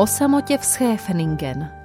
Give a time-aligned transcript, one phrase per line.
[0.00, 1.79] O samotě v Schäfningen.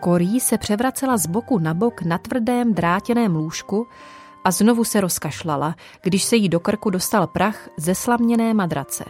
[0.00, 3.86] Korí se převracela z boku na bok na tvrdém drátěném lůžku
[4.44, 9.04] a znovu se rozkašlala, když se jí do krku dostal prach ze slaměné madrace.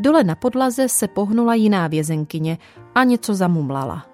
[0.00, 2.58] Dole na podlaze se pohnula jiná vězenkyně
[2.94, 4.06] a něco zamumlala.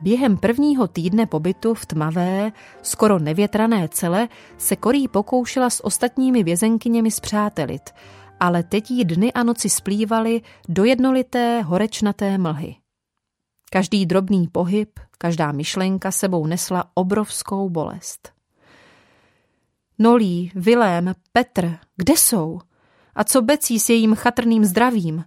[0.00, 2.52] Během prvního týdne pobytu v tmavé,
[2.82, 7.90] skoro nevětrané cele se Korí pokoušela s ostatními vězenkyněmi zpřátelit–
[8.40, 12.83] ale teď jí dny a noci splývaly do jednolité horečnaté mlhy.
[13.74, 18.32] Každý drobný pohyb, každá myšlenka sebou nesla obrovskou bolest.
[19.98, 22.60] Nolí, Vilém, Petr, kde jsou?
[23.14, 25.24] A co Becí s jejím chatrným zdravím?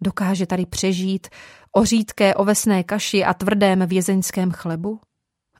[0.00, 1.26] Dokáže tady přežít
[1.72, 5.00] o řídké ovesné kaši a tvrdém vězeňském chlebu?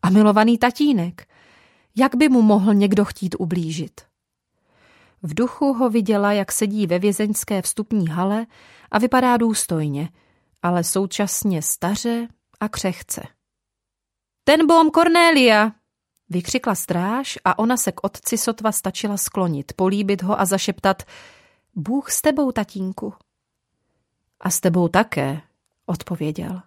[0.02, 1.27] A milovaný tatínek?
[1.97, 4.00] Jak by mu mohl někdo chtít ublížit?
[5.22, 8.47] V duchu ho viděla, jak sedí ve vězeňské vstupní hale
[8.91, 10.08] a vypadá důstojně,
[10.67, 12.28] ale současně staře
[12.61, 13.22] a křehce.
[14.45, 15.72] Ten bom Cornélia!
[16.28, 21.03] Vykřikla stráž a ona se k otci sotva stačila sklonit, políbit ho a zašeptat
[21.75, 23.14] Bůh s tebou, tatínku.
[24.41, 25.41] A s tebou také,
[25.87, 26.62] odpověděl.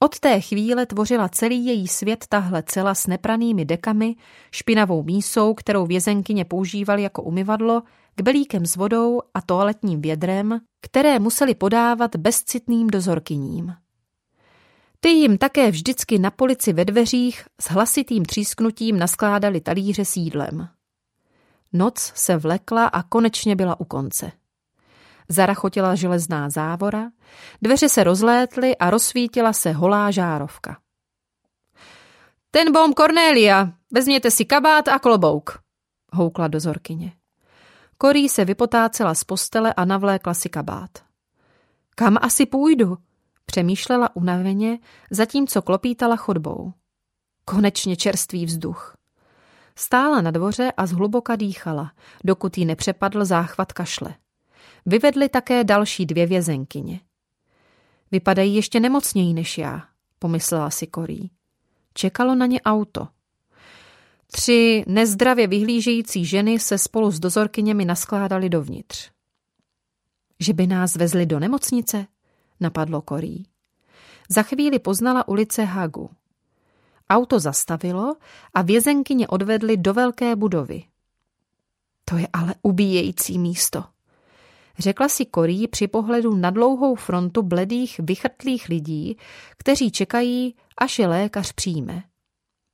[0.00, 4.16] Od té chvíle tvořila celý její svět tahle cela s nepranými dekami,
[4.50, 7.82] špinavou mísou, kterou vězenkyně používali jako umyvadlo,
[8.14, 13.74] kbelíkem s vodou a toaletním vědrem, které museli podávat bezcitným dozorkyním.
[15.00, 20.68] Ty jim také vždycky na polici ve dveřích s hlasitým třísknutím naskládali talíře s jídlem.
[21.72, 24.32] Noc se vlekla a konečně byla u konce.
[25.28, 27.10] Zarachotila železná závora,
[27.62, 30.80] dveře se rozlétly a rozsvítila se holá žárovka.
[32.50, 35.62] Ten bom Cornélia, vezměte si kabát a klobouk,
[36.12, 37.12] houkla dozorkyně.
[38.02, 40.90] Korí se vypotácela z postele a navlékla si kabát.
[41.94, 42.98] Kam asi půjdu?
[43.46, 44.78] Přemýšlela unaveně,
[45.10, 46.72] zatímco klopítala chodbou.
[47.44, 48.96] Konečně čerstvý vzduch.
[49.76, 51.92] Stála na dvoře a zhluboka dýchala,
[52.24, 54.14] dokud jí nepřepadl záchvat kašle.
[54.86, 57.00] Vyvedli také další dvě vězenkyně.
[58.10, 59.82] Vypadají ještě nemocněji než já,
[60.18, 61.30] pomyslela si Korí.
[61.94, 63.08] Čekalo na ně auto.
[64.34, 69.10] Tři nezdravě vyhlížející ženy se spolu s dozorkyněmi naskládali dovnitř.
[70.40, 72.06] Že by nás vezli do nemocnice?
[72.60, 73.46] Napadlo Korí.
[74.28, 76.10] Za chvíli poznala ulice Hagu.
[77.10, 78.16] Auto zastavilo
[78.54, 80.82] a vězenkyně odvedli do velké budovy.
[82.04, 83.84] To je ale ubíjející místo,
[84.78, 89.16] řekla si Korí při pohledu na dlouhou frontu bledých, vychrtlých lidí,
[89.58, 92.02] kteří čekají, až je lékař přijme.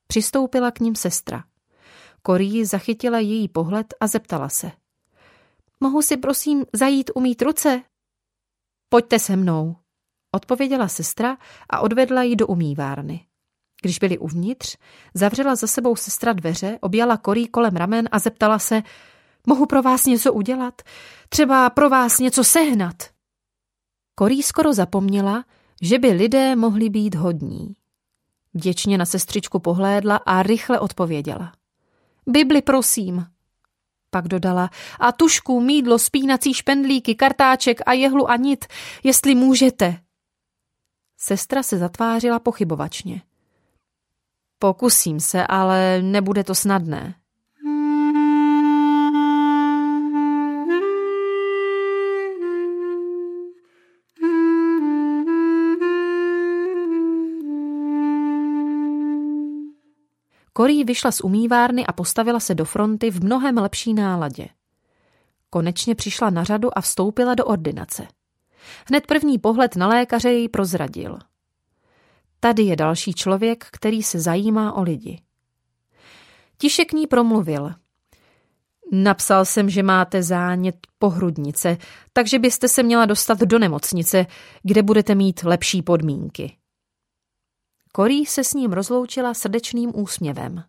[0.09, 1.45] Přistoupila k ním sestra.
[2.23, 4.73] Korí zachytila její pohled a zeptala se.
[5.81, 7.83] Mohu si prosím zajít umít ruce?
[8.89, 9.77] Pojďte se mnou,
[10.35, 11.39] odpověděla sestra
[11.71, 13.27] a odvedla ji do umývárny.
[13.83, 14.77] Když byli uvnitř,
[15.15, 18.83] zavřela za sebou sestra dveře, objala Korí kolem ramen a zeptala se,
[19.47, 20.83] Mohu pro vás něco udělat?
[21.29, 22.95] Třeba pro vás něco sehnat?
[24.15, 25.45] Korí skoro zapomněla,
[25.83, 27.77] že by lidé mohli být hodní.
[28.53, 31.53] Děčně na sestřičku pohlédla a rychle odpověděla.
[32.27, 33.27] Bibli, prosím.
[34.11, 34.71] Pak dodala,
[35.01, 38.65] a tušku, mídlo, spínací špendlíky, kartáček a jehlu a nit,
[39.05, 39.99] jestli můžete.
[41.17, 43.23] Sestra se zatvářila pochybovačně.
[44.59, 47.15] Pokusím se, ale nebude to snadné.
[60.59, 64.49] Korí vyšla z umývárny a postavila se do fronty v mnohem lepší náladě.
[65.51, 68.07] Konečně přišla na řadu a vstoupila do ordinace.
[68.89, 71.19] Hned první pohled na lékaře jej prozradil.
[72.41, 75.23] Tady je další člověk, který se zajímá o lidi.
[76.59, 77.71] Tiše k ní promluvil.
[78.93, 81.77] Napsal jsem, že máte zánět pohrudnice,
[82.13, 84.27] takže byste se měla dostat do nemocnice,
[84.63, 86.57] kde budete mít lepší podmínky.
[87.93, 90.65] Korí se s ním rozloučila srdečným úsměvem.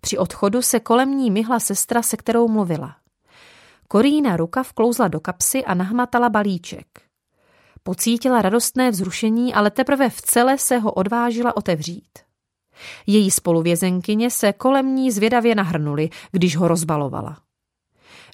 [0.00, 2.96] Při odchodu se kolem ní myhla sestra, se kterou mluvila.
[3.88, 6.86] Korína ruka vklouzla do kapsy a nahmatala balíček.
[7.82, 12.18] Pocítila radostné vzrušení, ale teprve v celé se ho odvážila otevřít.
[13.06, 17.38] Její spoluvězenkyně se kolem ní zvědavě nahrnuli, když ho rozbalovala.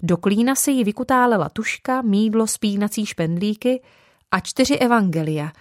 [0.02, 3.82] Do klína se jí vykutálela tuška, mídlo, spínací špendlíky
[4.30, 5.52] a čtyři evangelia,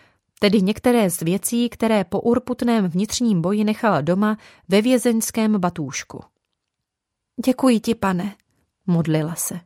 [0.43, 6.23] tedy některé z věcí, které po urputném vnitřním boji nechala doma ve vězeňském batůšku.
[7.45, 8.35] Děkuji ti, pane,
[8.87, 9.59] modlila se.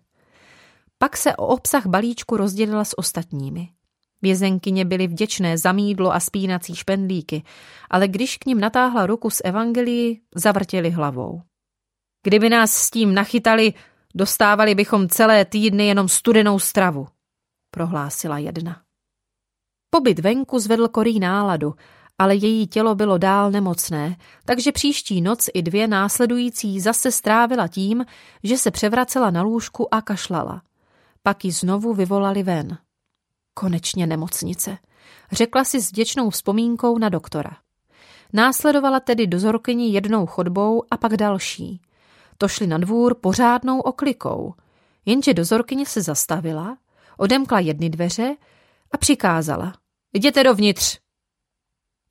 [0.98, 3.70] Pak se o obsah balíčku rozdělila s ostatními.
[4.22, 7.44] Vězenkyně byly vděčné za mídlo a spínací špendlíky,
[7.90, 11.42] ale když k ním natáhla ruku s evangelii, zavrtěli hlavou.
[12.24, 13.74] Kdyby nás s tím nachytali,
[14.16, 17.08] dostávali bychom celé týdny jenom studenou stravu,
[17.72, 18.85] prohlásila jedna.
[19.96, 21.74] Pobyt venku zvedl korý náladu,
[22.20, 28.06] ale její tělo bylo dál nemocné, takže příští noc i dvě následující zase strávila tím,
[28.44, 30.62] že se převracela na lůžku a kašlala.
[31.24, 32.78] Pak ji znovu vyvolali ven.
[33.54, 34.78] Konečně nemocnice,
[35.32, 37.52] řekla si s děčnou vzpomínkou na doktora.
[38.34, 41.82] Následovala tedy dozorkyni jednou chodbou a pak další.
[42.38, 44.54] To šli na dvůr pořádnou oklikou,
[45.06, 46.78] jenže dozorkyně se zastavila,
[47.18, 48.36] odemkla jedny dveře
[48.92, 49.74] a přikázala.
[50.16, 51.00] Jděte dovnitř.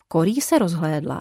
[0.08, 1.20] Korí se rozhlédla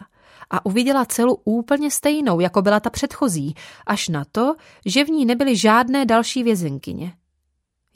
[0.50, 3.56] a uviděla celu úplně stejnou, jako byla ta předchozí,
[3.88, 7.14] až na to, že v ní nebyly žádné další vězenkyně.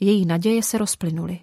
[0.00, 1.40] Její naděje se rozplynuly.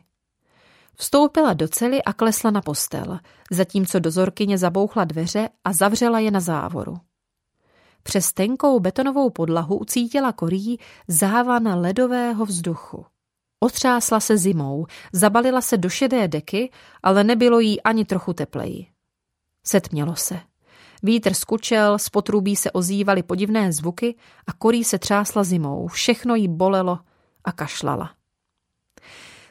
[0.97, 3.19] Vstoupila do cely a klesla na postel,
[3.51, 6.97] zatímco dozorkyně zabouchla dveře a zavřela je na závoru.
[8.03, 13.05] Přes tenkou betonovou podlahu ucítila korí závan ledového vzduchu.
[13.59, 16.71] Otřásla se zimou, zabalila se do šedé deky,
[17.03, 18.87] ale nebylo jí ani trochu tepleji.
[19.63, 20.39] Setmělo se.
[21.03, 24.15] Vítr skučel, z potrubí se ozývaly podivné zvuky
[24.47, 25.87] a korí se třásla zimou.
[25.87, 26.99] Všechno jí bolelo
[27.43, 28.11] a kašlala.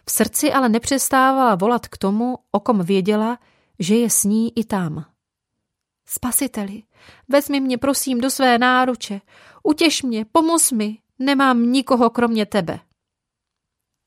[0.06, 3.38] V srdci ale nepřestávala volat k tomu, o kom věděla,
[3.78, 5.04] že je s ní i tam.
[6.06, 6.82] Spasiteli,
[7.28, 9.20] vezmi mě prosím do své náruče,
[9.62, 12.80] utěš mě, pomoz mi, nemám nikoho kromě tebe.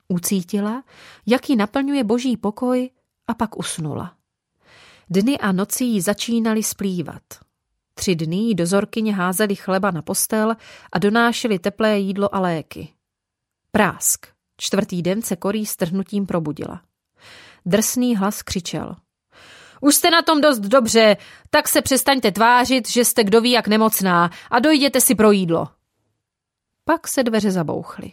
[0.08, 0.84] Ucítila,
[1.26, 2.90] jak ji naplňuje boží pokoj
[3.28, 4.16] a pak usnula.
[5.10, 7.24] Dny a noci jí začínaly splývat.
[7.94, 10.56] Tři dny dozorkyně házeli chleba na postel
[10.92, 12.94] a donášeli teplé jídlo a léky.
[13.72, 14.28] Prásk.
[14.58, 16.82] Čtvrtý den se Korí s trhnutím probudila.
[17.66, 18.96] Drsný hlas křičel.
[19.82, 21.18] Už jste na tom dost dobře,
[21.50, 25.68] tak se přestaňte tvářit, že jste kdo ví jak nemocná a dojděte si pro jídlo.
[26.86, 28.12] Pak se dveře zabouchly.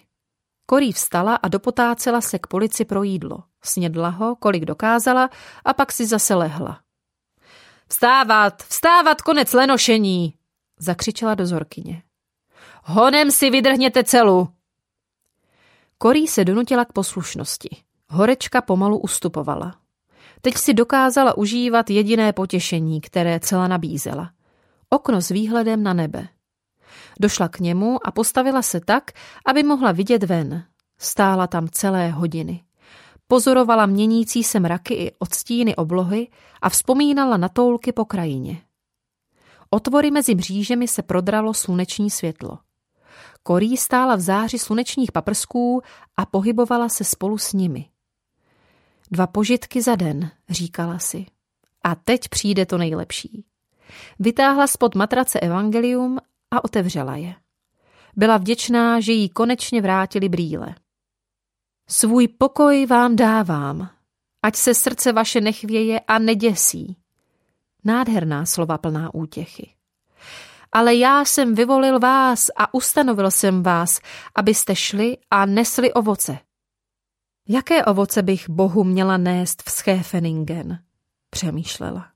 [0.66, 3.43] Korí vstala a dopotácela se k polici pro jídlo.
[3.64, 5.31] Snědla ho, kolik dokázala,
[5.64, 6.81] a pak si zase lehla.
[7.88, 10.34] Vstávat, vstávat, konec lenošení,
[10.78, 12.02] zakřičela dozorkyně.
[12.84, 14.49] Honem si vydrhněte celu,
[15.99, 17.76] Korí se donutila k poslušnosti.
[18.08, 19.75] Horečka pomalu ustupovala.
[20.40, 24.31] Teď si dokázala užívat jediné potěšení, které celá nabízela.
[24.90, 26.28] Okno s výhledem na nebe.
[27.20, 29.11] Došla k němu a postavila se tak,
[29.46, 30.64] aby mohla vidět ven.
[30.99, 32.64] Stála tam celé hodiny.
[33.26, 36.29] Pozorovala měnící se mraky i odstíny oblohy
[36.62, 38.62] a vzpomínala na toulky po krajině.
[39.70, 42.58] Otvory mezi mřížemi se prodralo sluneční světlo.
[43.43, 45.82] Korí stála v záři slunečních paprsků
[46.17, 47.88] a pohybovala se spolu s nimi.
[49.11, 51.26] Dva požitky za den, říkala si.
[51.85, 53.44] A teď přijde to nejlepší.
[54.19, 56.19] Vytáhla spod matrace evangelium
[56.56, 57.34] a otevřela je.
[58.16, 60.75] Byla vděčná, že jí konečně vrátili brýle.
[61.88, 63.88] Svůj pokoj vám dávám,
[64.42, 66.96] ať se srdce vaše nechvěje a neděsí.
[67.84, 69.75] Nádherná slova plná útěchy
[70.75, 74.00] ale já jsem vyvolil vás a ustanovil jsem vás,
[74.34, 76.38] abyste šli a nesli ovoce.
[77.49, 80.78] Jaké ovoce bych Bohu měla nést v Schäfeningen?
[81.30, 82.13] Přemýšlela.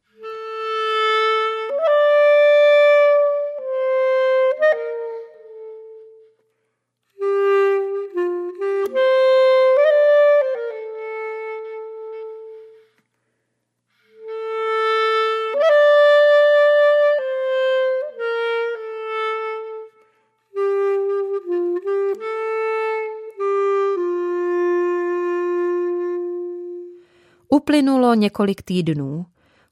[27.68, 29.26] Uplynulo několik týdnů.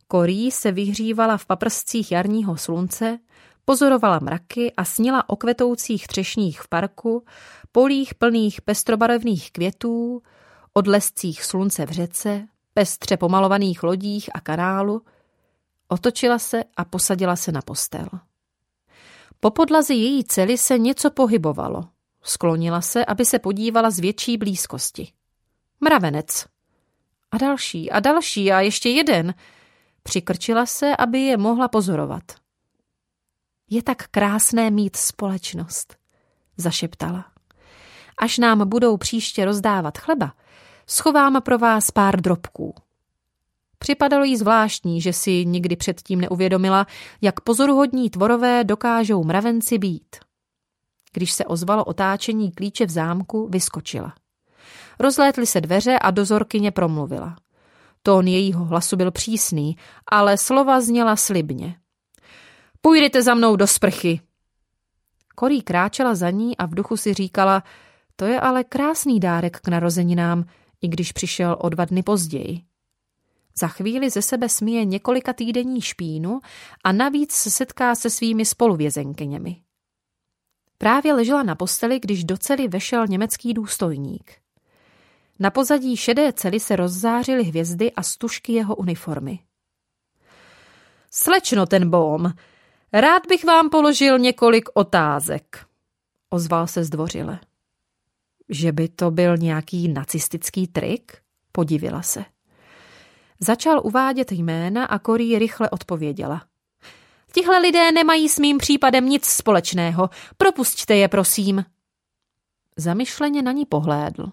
[0.09, 3.19] Korí se vyhřívala v paprscích jarního slunce,
[3.65, 7.25] pozorovala mraky a snila o kvetoucích třešních v parku,
[7.73, 10.23] polích plných pestrobarevných květů,
[10.73, 15.03] odlescích slunce v řece, pestře pomalovaných lodích a kanálu.
[15.89, 18.07] Otočila se a posadila se na postel.
[19.41, 21.85] Po podlazi její cely se něco pohybovalo.
[22.23, 25.13] Sklonila se, aby se podívala z větší blízkosti.
[25.81, 26.47] Mravenec,
[27.31, 29.35] a další a další a ještě jeden.
[30.03, 32.23] Přikrčila se, aby je mohla pozorovat.
[33.71, 35.97] Je tak krásné mít společnost,
[36.57, 37.25] zašeptala.
[38.19, 40.33] Až nám budou příště rozdávat chleba,
[40.87, 42.75] schovám pro vás pár drobků.
[43.79, 46.87] Připadalo jí zvláštní, že si nikdy předtím neuvědomila,
[47.21, 50.17] jak pozoruhodní tvorové dokážou mravenci být.
[51.13, 54.15] Když se ozvalo otáčení klíče v zámku, vyskočila.
[54.99, 57.37] Rozlétly se dveře a dozorkyně promluvila.
[58.03, 59.77] Tón jejího hlasu byl přísný,
[60.07, 61.77] ale slova zněla slibně.
[62.81, 64.21] Půjdete za mnou do sprchy.
[65.35, 67.63] Korí kráčela za ní a v duchu si říkala,
[68.17, 70.45] to je ale krásný dárek k narozeninám,
[70.83, 72.63] i když přišel o dva dny později.
[73.59, 76.41] Za chvíli ze sebe smije několika týdenní špínu
[76.85, 79.57] a navíc se setká se svými spoluvězenkyněmi.
[80.79, 84.46] Právě ležela na posteli, když do cely vešel německý důstojník.
[85.39, 89.39] Na pozadí šedé cely se rozzářily hvězdy a stužky jeho uniformy.
[91.11, 92.33] Slečno ten bom,
[92.93, 95.67] rád bych vám položil několik otázek,
[96.31, 97.39] ozval se zdvořile.
[98.49, 101.19] Že by to byl nějaký nacistický trik?
[101.53, 102.25] Podivila se.
[103.41, 106.43] Začal uvádět jména a Korí rychle odpověděla.
[107.33, 110.11] Tihle lidé nemají s mým případem nic společného.
[110.37, 111.65] Propusťte je, prosím.
[112.77, 114.33] Zamyšleně na ní pohlédl.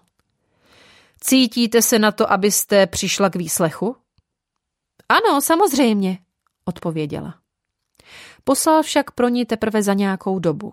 [1.26, 3.96] Cítíte se na to, abyste přišla k výslechu?
[5.08, 6.18] Ano, samozřejmě,
[6.64, 7.34] odpověděla.
[8.44, 10.72] Poslal však pro ní teprve za nějakou dobu.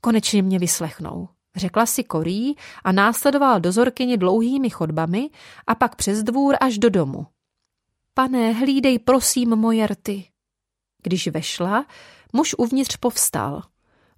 [0.00, 5.30] Konečně mě vyslechnou, řekla si Korí a následoval dozorkyni dlouhými chodbami
[5.66, 7.26] a pak přes dvůr až do domu.
[8.14, 10.30] Pane, hlídej prosím moje rty.
[11.02, 11.86] Když vešla,
[12.32, 13.62] muž uvnitř povstal.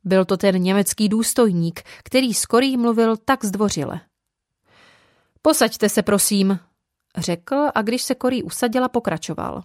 [0.05, 4.01] Byl to ten německý důstojník, který s Korí mluvil tak zdvořile.
[5.43, 6.59] Posaďte se, prosím,
[7.17, 9.63] řekl a když se Korí usadila, pokračoval.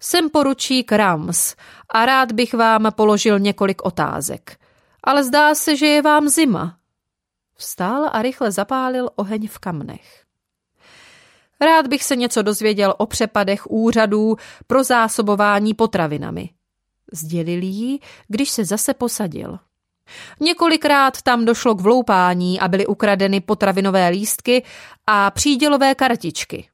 [0.00, 1.54] Jsem poručík Rams
[1.88, 4.58] a rád bych vám položil několik otázek.
[5.04, 6.78] Ale zdá se, že je vám zima.
[7.54, 10.24] Vstál a rychle zapálil oheň v kamnech.
[11.60, 14.36] Rád bych se něco dozvěděl o přepadech úřadů
[14.66, 16.50] pro zásobování potravinami.
[17.12, 19.58] Sdělil jí, když se zase posadil.
[20.40, 24.64] Několikrát tam došlo k vloupání a byly ukradeny potravinové lístky
[25.06, 26.68] a přídělové kartičky.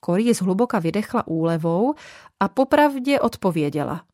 [0.00, 1.94] Korí zhluboka vydechla úlevou
[2.40, 4.04] a popravdě odpověděla.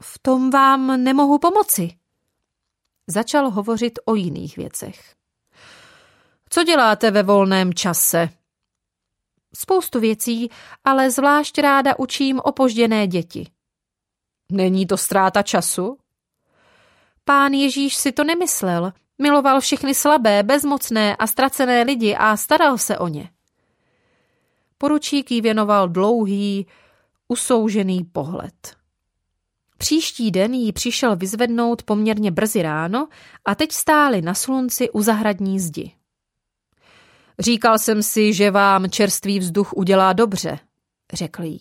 [0.00, 1.90] V tom vám nemohu pomoci.
[3.06, 5.14] Začal hovořit o jiných věcech.
[6.50, 8.28] Co děláte ve volném čase?
[9.54, 10.50] Spoustu věcí,
[10.84, 13.50] ale zvlášť ráda učím opožděné děti.
[14.52, 15.98] Není to ztráta času?
[17.28, 18.92] Pán Ježíš si to nemyslel.
[19.18, 23.30] Miloval všechny slabé, bezmocné a ztracené lidi a staral se o ně.
[24.78, 26.66] Poručík jí věnoval dlouhý,
[27.28, 28.76] usoužený pohled.
[29.78, 33.08] Příští den jí přišel vyzvednout poměrně brzy ráno
[33.44, 35.92] a teď stáli na slunci u zahradní zdi.
[37.38, 40.58] Říkal jsem si, že vám čerstvý vzduch udělá dobře,
[41.12, 41.60] řekl jí.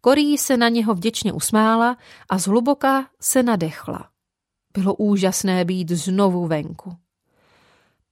[0.00, 1.96] Korí se na něho vděčně usmála
[2.30, 4.13] a zhluboka se nadechla.
[4.74, 6.96] Bylo úžasné být znovu venku.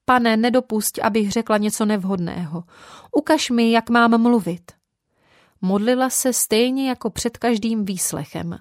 [0.04, 2.64] Pane, nedopusť, abych řekla něco nevhodného.
[3.12, 4.72] Ukaž mi, jak mám mluvit.
[5.60, 8.58] Modlila se stejně jako před každým výslechem.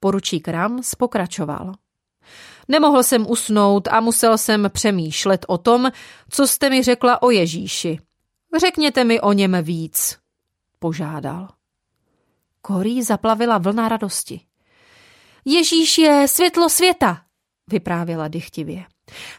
[0.00, 1.72] Poručík Rams pokračoval.
[2.68, 5.90] Nemohl jsem usnout a musel jsem přemýšlet o tom,
[6.30, 7.98] co jste mi řekla o Ježíši.
[8.58, 10.18] Řekněte mi o něm víc,
[10.78, 11.48] požádal.
[12.62, 14.40] Korí zaplavila vlna radosti.
[15.44, 17.22] Ježíš je světlo světa,
[17.68, 18.84] vyprávěla dychtivě.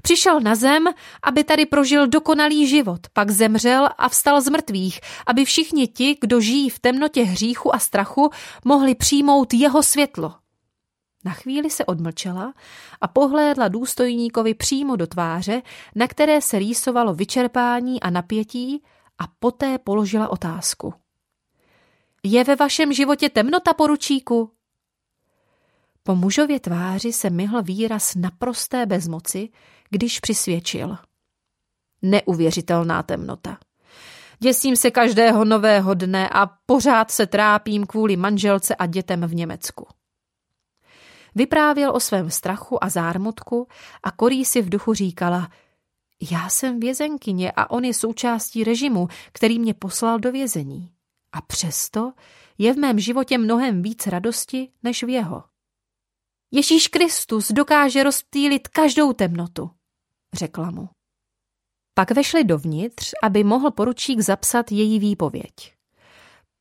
[0.02, 0.88] Přišel na zem,
[1.24, 6.42] aby tady prožil dokonalý život, pak zemřel a vstal z mrtvých, aby všichni ti, kdo
[6.42, 8.30] žijí v temnotě hříchu a strachu,
[8.66, 10.36] mohli přijmout jeho světlo.
[11.26, 12.54] Na chvíli se odmlčela
[13.02, 15.62] a pohlédla důstojníkovi přímo do tváře,
[15.96, 18.84] na které se rýsovalo vyčerpání a napětí
[19.20, 20.94] a poté položila otázku.
[22.24, 24.52] Je ve vašem životě temnota, poručíku?
[26.10, 29.50] Po mužově tváři se myhl výraz naprosté bezmoci,
[29.90, 30.98] když přisvědčil.
[32.02, 33.58] Neuvěřitelná temnota.
[34.40, 39.88] Děsím se každého nového dne a pořád se trápím kvůli manželce a dětem v Německu.
[41.36, 43.68] Vyprávěl o svém strachu a zármutku
[44.04, 45.50] a Korí si v duchu říkala,
[46.32, 50.92] já jsem vězenkyně a on je součástí režimu, který mě poslal do vězení.
[51.32, 52.14] A přesto
[52.58, 55.44] je v mém životě mnohem víc radosti než v jeho.
[56.52, 59.72] Ježíš Kristus dokáže rozptýlit každou temnotu,
[60.34, 60.90] řekla mu.
[61.94, 65.74] Pak vešli dovnitř, aby mohl poručík zapsat její výpověď.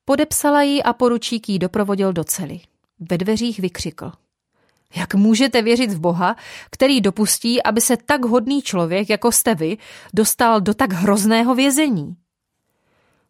[0.05, 2.61] Podepsala ji a poručík jí doprovodil do cely.
[3.11, 4.13] Ve dveřích vykřikl.
[4.97, 6.37] Jak můžete věřit v Boha,
[6.71, 9.79] který dopustí, aby se tak hodný člověk, jako jste vy,
[10.15, 12.17] dostal do tak hrozného vězení?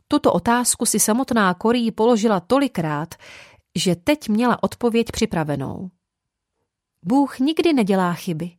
[0.08, 3.14] Tuto otázku si samotná Korí položila tolikrát,
[3.74, 5.90] že teď měla odpověď připravenou.
[7.08, 8.50] Bůh nikdy nedělá chyby.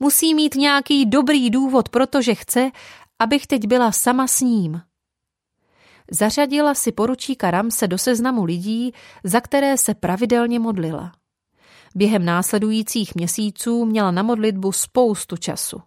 [0.00, 2.70] Musí mít nějaký dobrý důvod, protože chce,
[3.18, 4.80] abych teď byla sama s ním.
[6.10, 8.92] Zařadila si poručíka Ramse do seznamu lidí,
[9.24, 11.12] za které se pravidelně modlila.
[11.94, 15.80] Během následujících měsíců měla na modlitbu spoustu času.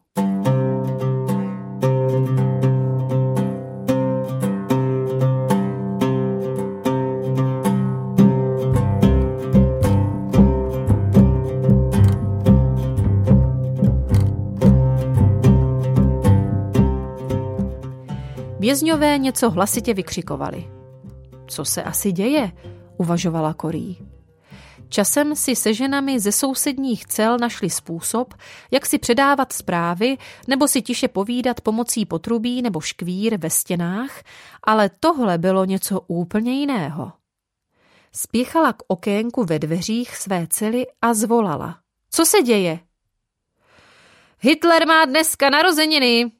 [18.74, 20.72] Vězňové něco hlasitě vykřikovali.
[21.48, 22.51] Co se asi děje?
[22.98, 23.98] uvažovala Korí.
[24.89, 28.34] Časem si se ženami ze sousedních cel našli způsob,
[28.72, 34.24] jak si předávat zprávy nebo si tiše povídat pomocí potrubí nebo škvír ve stěnách,
[34.63, 37.12] ale tohle bylo něco úplně jiného.
[38.12, 41.77] Spěchala k okénku ve dveřích své cely a zvolala.
[42.10, 42.80] Co se děje?
[44.39, 46.32] Hitler má dneska narozeniny,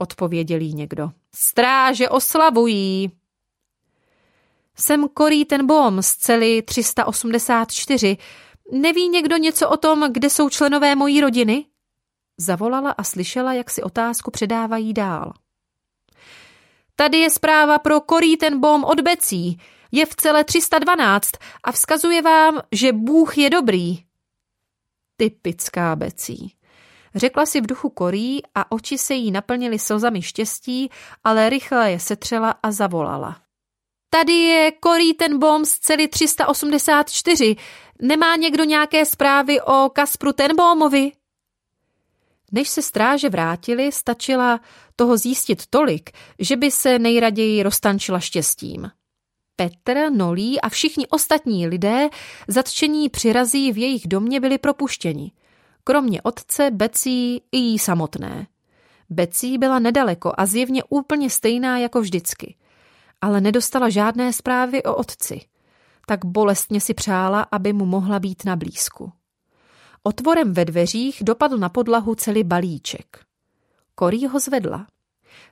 [0.00, 1.10] odpověděl jí někdo.
[1.40, 3.10] Stráže oslavují.
[4.78, 8.16] Jsem Korý ten bom z cely 384.
[8.72, 11.64] Neví někdo něco o tom, kde jsou členové mojí rodiny?
[12.38, 15.32] Zavolala a slyšela, jak si otázku předávají dál.
[16.96, 19.60] Tady je zpráva pro Korý ten bom od Becí.
[19.92, 21.30] Je v celé 312
[21.64, 23.98] a vzkazuje vám, že Bůh je dobrý.
[25.16, 26.57] Typická Becí.
[27.14, 30.90] Řekla si v duchu korí a oči se jí naplnily slzami štěstí,
[31.24, 33.36] ale rychle je setřela a zavolala.
[34.10, 37.56] Tady je Korí ten bom z celý 384.
[38.02, 41.12] Nemá někdo nějaké zprávy o Kaspru Tenbomovi?
[42.52, 44.60] Než se stráže vrátili, stačila
[44.96, 48.90] toho zjistit tolik, že by se nejraději roztančila štěstím.
[49.56, 52.08] Petr, Nolí a všichni ostatní lidé
[52.48, 55.32] zatčení přirazí v jejich domě byli propuštěni–
[55.88, 58.46] kromě otce, Becí i jí samotné.
[59.10, 62.56] Becí byla nedaleko a zjevně úplně stejná jako vždycky,
[63.20, 65.40] ale nedostala žádné zprávy o otci.
[66.06, 69.12] Tak bolestně si přála, aby mu mohla být na blízku.
[70.02, 73.24] Otvorem ve dveřích dopadl na podlahu celý balíček.
[73.94, 74.86] Korí ho zvedla.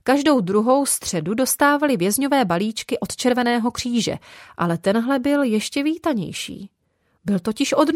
[0.02, 4.18] Každou druhou středu dostávali vězňové balíčky od Červeného kříže,
[4.56, 6.70] ale tenhle byl ještě vítanější.
[7.24, 7.88] Byl totiž od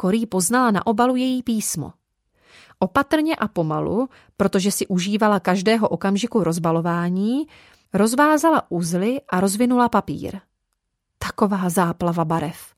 [0.00, 1.92] Korí poznala na obalu její písmo.
[2.78, 7.46] Opatrně a pomalu, protože si užívala každého okamžiku rozbalování,
[7.92, 10.40] rozvázala uzly a rozvinula papír.
[11.18, 12.74] Taková záplava barev.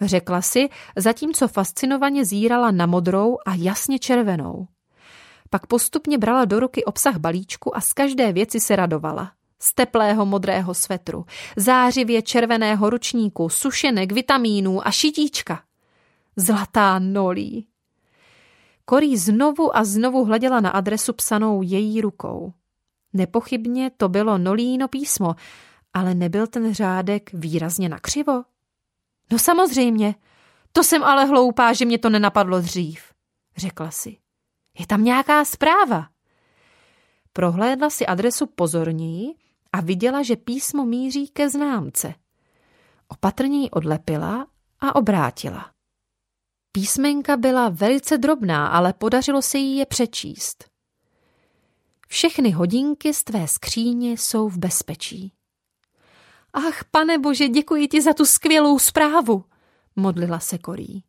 [0.00, 4.66] Řekla si, zatímco fascinovaně zírala na modrou a jasně červenou.
[5.50, 9.32] Pak postupně brala do ruky obsah balíčku a z každé věci se radovala.
[9.62, 11.24] Z teplého modrého svetru,
[11.56, 15.62] zářivě červeného ručníku, sušenek, vitamínů a šitíčka.
[16.36, 17.68] Zlatá nolí.
[18.84, 22.52] Korí znovu a znovu hleděla na adresu psanou její rukou.
[23.12, 25.34] Nepochybně to bylo Nolíno písmo,
[25.94, 28.44] ale nebyl ten řádek výrazně nakřivo?
[29.32, 30.14] No samozřejmě,
[30.72, 33.02] to jsem ale hloupá, že mě to nenapadlo dřív,
[33.56, 34.16] řekla si.
[34.78, 36.08] Je tam nějaká zpráva.
[37.32, 39.34] Prohlédla si adresu pozorněji
[39.72, 42.14] a viděla, že písmo míří ke známce.
[43.08, 44.46] Opatrně ji odlepila
[44.80, 45.71] a obrátila.
[46.72, 50.64] Písmenka byla velice drobná, ale podařilo se jí je přečíst.
[52.08, 55.32] Všechny hodinky z tvé skříně jsou v bezpečí.
[56.52, 59.44] Ach, pane bože, děkuji ti za tu skvělou zprávu,
[59.96, 61.04] modlila se Korí.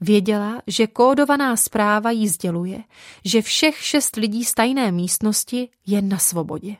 [0.00, 2.84] Věděla, že kódovaná zpráva jí sděluje,
[3.24, 6.76] že všech šest lidí z tajné místnosti je na svobodě.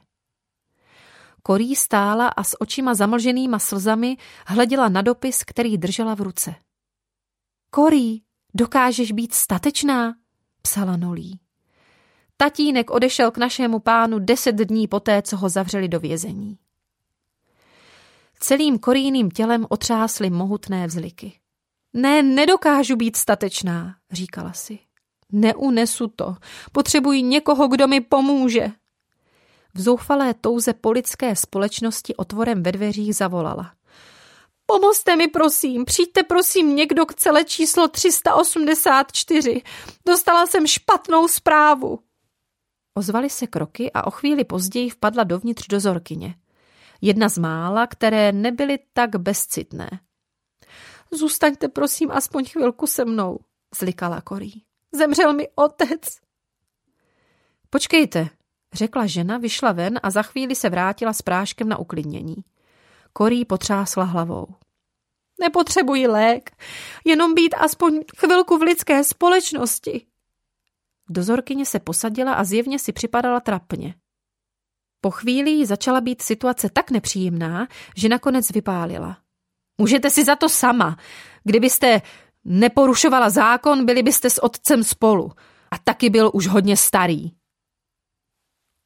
[1.43, 6.55] Korí stála a s očima zamlženýma slzami hleděla na dopis, který držela v ruce.
[7.75, 8.23] Korí,
[8.55, 10.15] dokážeš být statečná?
[10.63, 11.41] psala Nolí.
[12.37, 16.59] Tatínek odešel k našemu pánu deset dní poté, co ho zavřeli do vězení.
[18.41, 21.33] Celým koríným tělem otřásly mohutné vzliky.
[21.93, 24.79] Ne, nedokážu být statečná, říkala si.
[25.33, 26.37] Neunesu to.
[26.73, 28.69] Potřebuji někoho, kdo mi pomůže.
[29.75, 30.93] V zoufalé touze po
[31.35, 33.73] společnosti otvorem ve dveřích zavolala.
[34.73, 39.63] Pomozte mi, prosím, přijďte prosím někdo k celé číslo 384.
[40.07, 41.99] Dostala jsem špatnou zprávu.
[42.95, 46.35] Ozvaly se kroky a o chvíli později vpadla dovnitř dozorkyně.
[47.01, 49.91] Jedna z mála, které nebyly tak bezcitné.
[51.11, 53.39] Zůstaňte prosím aspoň chvilku se mnou,
[53.79, 54.63] zlikala Korí.
[54.93, 56.01] Zemřel mi otec.
[57.71, 58.29] Počkejte,
[58.73, 62.37] řekla žena, vyšla ven a za chvíli se vrátila s práškem na uklidnění.
[63.13, 64.47] Korí potřásla hlavou.
[65.41, 66.51] Nepotřebuji lék,
[67.05, 70.07] jenom být aspoň chvilku v lidské společnosti.
[71.09, 73.95] Dozorkyně se posadila a zjevně si připadala trapně.
[75.01, 79.19] Po chvíli začala být situace tak nepříjemná, že nakonec vypálila.
[79.79, 80.97] Můžete si za to sama.
[81.45, 82.03] Kdybyste
[82.45, 85.33] neporušovala zákon, byli byste s otcem spolu.
[85.71, 87.31] A taky byl už hodně starý.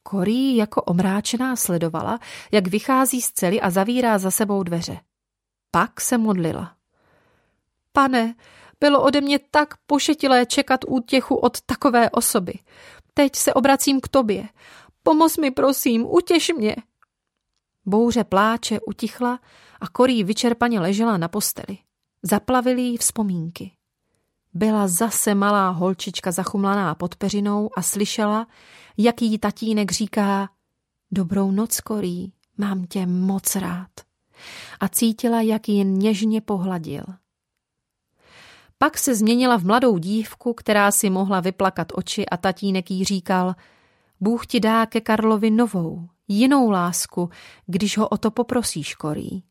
[0.09, 2.19] Korí jako omráčená sledovala,
[2.51, 4.99] jak vychází z cely a zavírá za sebou dveře.
[5.71, 6.75] Pak se modlila.
[7.91, 8.35] Pane,
[8.79, 12.53] bylo ode mě tak pošetilé čekat útěchu od takové osoby.
[13.13, 14.49] Teď se obracím k tobě.
[15.03, 16.75] Pomoz mi, prosím, utěš mě.
[17.85, 19.39] Bouře pláče utichla
[19.81, 21.77] a Korí vyčerpaně ležela na posteli.
[22.23, 23.71] Zaplavili jí vzpomínky.
[24.53, 28.47] Byla zase malá holčička zachumlaná pod peřinou a slyšela,
[28.97, 30.49] jak jí tatínek říká
[31.11, 33.89] Dobrou noc, Korí, mám tě moc rád.
[34.79, 37.03] A cítila, jak ji něžně pohladil.
[38.77, 43.55] Pak se změnila v mladou dívku, která si mohla vyplakat oči a tatínek jí říkal
[44.19, 47.29] Bůh ti dá ke Karlovi novou, jinou lásku,
[47.65, 49.43] když ho o to poprosíš, Korí.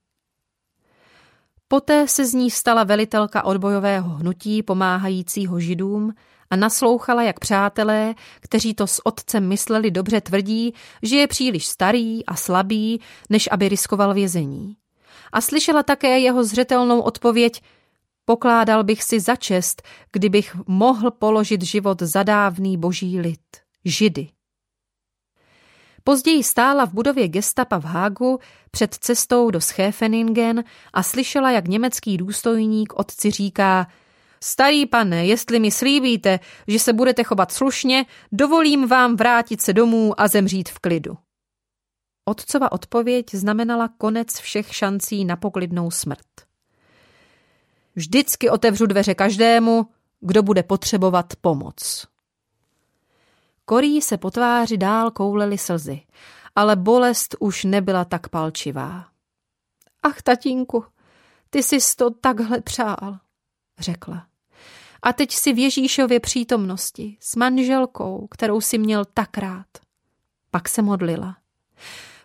[1.68, 6.12] Poté se z ní stala velitelka odbojového hnutí pomáhajícího židům
[6.50, 12.26] a naslouchala, jak přátelé, kteří to s otcem mysleli dobře tvrdí, že je příliš starý
[12.26, 13.00] a slabý,
[13.31, 14.76] než aby riskoval vězení.
[15.33, 17.62] A slyšela také jeho zřetelnou odpověď
[18.29, 23.40] Pokládal bych si za čest, kdybych mohl položit život za dávný boží lid,
[23.85, 24.29] židy.
[26.09, 28.38] Později stála v budově gestapa v Hágu
[28.71, 33.87] před cestou do Schäfeningen a slyšela, jak německý důstojník otci říká
[34.42, 40.21] Starý pane, jestli mi slíbíte, že se budete chovat slušně, dovolím vám vrátit se domů
[40.21, 41.16] a zemřít v klidu.
[42.25, 46.27] Otcova odpověď znamenala konec všech šancí na poklidnou smrt.
[47.95, 49.87] Vždycky otevřu dveře každému,
[50.21, 52.07] kdo bude potřebovat pomoc.
[53.68, 56.00] Korí se po tváři dál koulely slzy,
[56.55, 59.07] ale bolest už nebyla tak palčivá.
[60.02, 60.85] Ach, tatínku,
[61.50, 63.18] ty jsi to takhle přál,
[63.79, 64.26] řekla.
[65.02, 69.66] A teď si v Ježíšově přítomnosti s manželkou, kterou si měl tak rád.
[70.50, 71.37] Pak se modlila.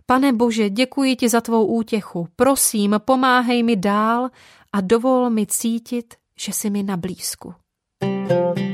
[0.05, 2.27] Pane Bože, děkuji ti za tvou útěchu.
[2.35, 4.29] Prosím, pomáhej mi dál
[4.73, 7.53] a dovol mi cítit, že jsi mi na blízku.
[8.01, 8.70] thank you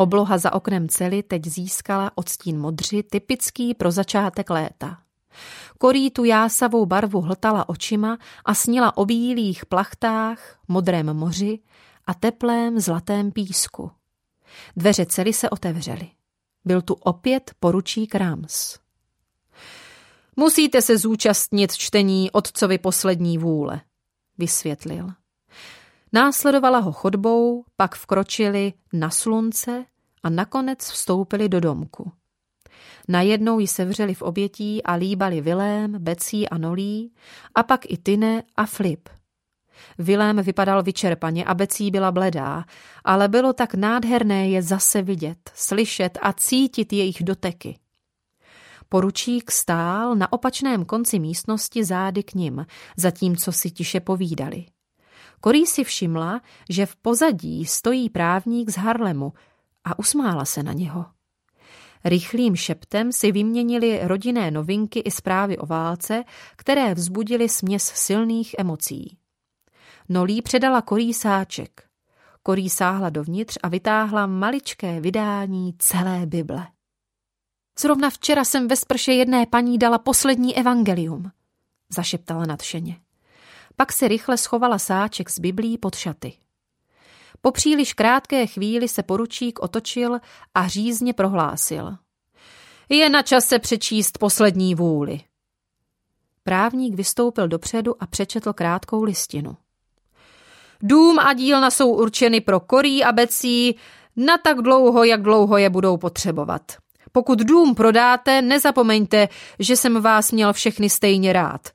[0.00, 4.98] Obloha za oknem cely teď získala odstín modři, typický pro začátek léta.
[5.78, 11.58] Korí tu jásavou barvu hltala očima a snila o bílých plachtách, modrém moři
[12.06, 13.90] a teplém zlatém písku.
[14.76, 16.08] Dveře cely se otevřely.
[16.64, 18.78] Byl tu opět poručík Rams.
[20.36, 23.80] Musíte se zúčastnit čtení otcovi poslední vůle,
[24.38, 25.10] vysvětlil.
[26.12, 29.84] Následovala ho chodbou, pak vkročili na slunce
[30.22, 32.12] a nakonec vstoupili do domku.
[33.08, 37.12] Najednou ji sevřeli v obětí a líbali Vilém, Becí a Nolí,
[37.54, 39.08] a pak i Tyne a Flip.
[39.98, 42.64] Vilém vypadal vyčerpaně a Becí byla bledá,
[43.04, 47.78] ale bylo tak nádherné je zase vidět, slyšet a cítit jejich doteky.
[48.88, 52.66] Poručík stál na opačném konci místnosti zády k nim,
[52.96, 54.66] zatímco si tiše povídali.
[55.40, 59.32] Korí si všimla, že v pozadí stojí právník z Harlemu
[59.84, 61.06] a usmála se na něho.
[62.04, 66.24] Rychlým šeptem si vyměnili rodinné novinky i zprávy o válce,
[66.56, 69.18] které vzbudily směs silných emocí.
[70.08, 71.88] Nolí předala Korí sáček.
[72.42, 76.66] Korí sáhla dovnitř a vytáhla maličké vydání celé Bible.
[77.80, 81.30] Zrovna včera jsem ve sprše jedné paní dala poslední evangelium,
[81.96, 83.00] zašeptala nadšeně.
[83.80, 86.32] Pak se rychle schovala sáček z Biblí pod šaty.
[87.40, 90.18] Po příliš krátké chvíli se poručík otočil
[90.54, 91.96] a řízně prohlásil.
[92.88, 95.20] Je na čase přečíst poslední vůli.
[96.42, 99.56] Právník vystoupil dopředu a přečetl krátkou listinu.
[100.82, 103.76] Dům a dílna jsou určeny pro korí a becí
[104.16, 106.62] na tak dlouho, jak dlouho je budou potřebovat.
[107.12, 111.68] Pokud dům prodáte, nezapomeňte, že jsem vás měl všechny stejně rád.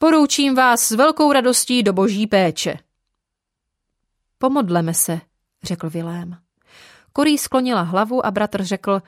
[0.00, 2.78] Poroučím vás s velkou radostí do boží péče.
[4.38, 5.20] Pomodleme se,
[5.62, 6.36] řekl Vilém.
[7.12, 9.02] Korý sklonila hlavu a bratr řekl,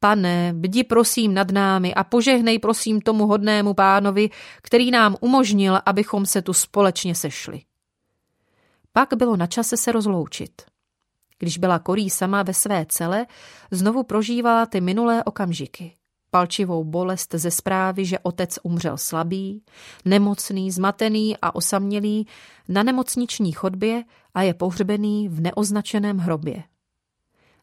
[0.00, 4.30] pane, bdi prosím nad námi a požehnej prosím tomu hodnému pánovi,
[4.62, 7.62] který nám umožnil, abychom se tu společně sešli.
[8.92, 10.62] Pak bylo na čase se rozloučit.
[11.38, 13.26] Když byla Korý sama ve své cele,
[13.70, 15.96] znovu prožívala ty minulé okamžiky.
[16.34, 19.62] Palčivou bolest ze zprávy, že otec umřel slabý,
[20.04, 22.26] nemocný, zmatený a osamělý
[22.68, 26.62] na nemocniční chodbě a je pohřbený v neoznačeném hrobě.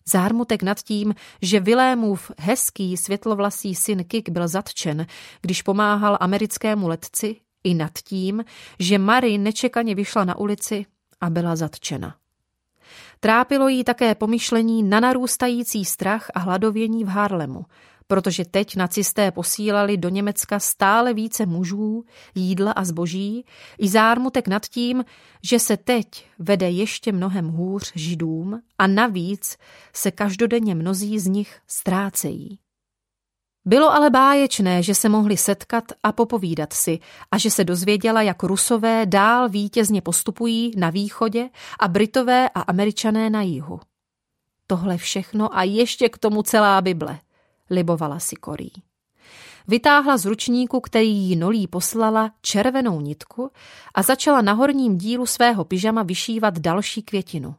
[0.08, 5.06] Zármutek nad tím, že Vilémův hezký světlovlasý syn Kik byl zatčen,
[5.42, 8.44] když pomáhal americkému letci, i nad tím,
[8.80, 10.86] že Mary nečekaně vyšla na ulici
[11.22, 12.16] a byla zatčena.
[13.20, 17.66] Trápilo jí také pomyšlení na narůstající strach a hladovění v Harlemu,
[18.12, 22.04] protože teď nacisté posílali do Německa stále více mužů,
[22.36, 23.46] jídla a zboží,
[23.78, 25.06] i zármutek nad tím,
[25.44, 29.58] že se teď vede ještě mnohem hůř židům a navíc
[29.94, 32.60] se každodenně mnozí z nich ztrácejí.
[33.66, 37.00] Bylo ale báječné, že se mohli setkat a popovídat si
[37.32, 43.30] a že se dozvěděla, jak rusové dál vítězně postupují na východě a Britové a Američané
[43.30, 43.80] na jihu.
[44.68, 47.20] Tohle všechno a ještě k tomu celá Bible,
[47.72, 48.72] libovala si Korý.
[49.68, 53.52] Vytáhla z ručníku, který jí nolí poslala, červenou nitku
[53.96, 57.56] a začala na horním dílu svého pyžama vyšívat další květinu.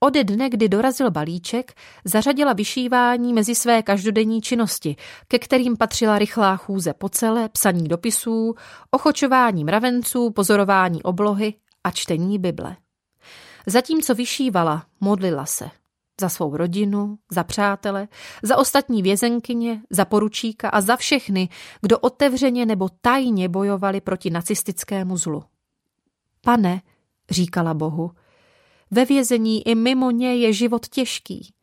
[0.00, 1.72] Ode dne, kdy dorazil balíček,
[2.04, 4.96] zařadila vyšívání mezi své každodenní činnosti,
[5.28, 8.54] ke kterým patřila rychlá chůze po celé, psaní dopisů,
[8.90, 12.76] ochočování mravenců, pozorování oblohy a čtení Bible.
[13.66, 15.70] Zatímco vyšívala, modlila se.
[16.20, 18.08] Za svou rodinu, za přátele,
[18.42, 21.48] za ostatní vězenkyně, za poručíka a za všechny,
[21.80, 25.42] kdo otevřeně nebo tajně bojovali proti nacistickému zlu.
[26.40, 26.82] Pane,
[27.30, 28.10] říkala Bohu,
[28.90, 31.54] ve vězení i mimo ně je život těžký.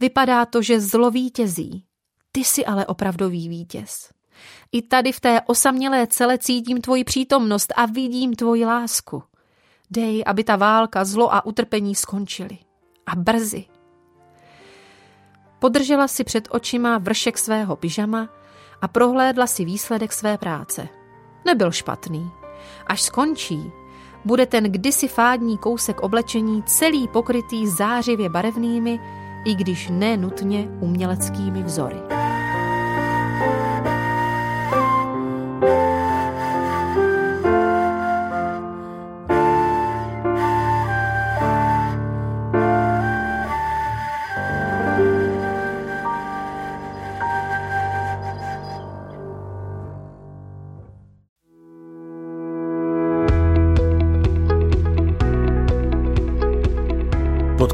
[0.00, 1.84] Vypadá to, že zlo vítězí.
[2.32, 4.10] Ty jsi ale opravdový vítěz.
[4.72, 9.22] I tady v té osamělé cele cítím tvoji přítomnost a vidím tvoji lásku.
[9.90, 12.58] Dej, aby ta válka, zlo a utrpení skončily.
[13.06, 13.71] A brzy.
[15.62, 18.28] Podržela si před očima vršek svého pyžama
[18.80, 20.88] a prohlédla si výsledek své práce.
[21.44, 22.30] Nebyl špatný.
[22.86, 23.72] Až skončí,
[24.24, 29.00] bude ten kdysi fádní kousek oblečení celý pokrytý zářivě barevnými,
[29.44, 31.96] i když ne nutně uměleckými vzory.